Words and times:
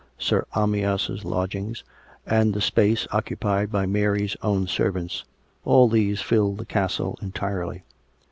Sir 0.17 0.47
Arayas' 0.55 1.23
lodgings, 1.23 1.83
and 2.25 2.55
the 2.55 2.59
space 2.59 3.05
occupied 3.11 3.71
by 3.71 3.85
Mary's 3.85 4.35
own 4.41 4.65
servants— 4.65 5.25
all 5.63 5.87
these 5.87 6.21
filled 6.23 6.57
the 6.57 6.65
castle 6.65 7.19
entirely. 7.21 7.83